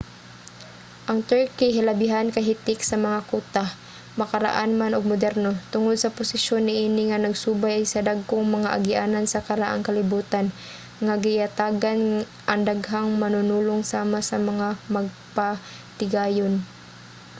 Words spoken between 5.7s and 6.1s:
tungod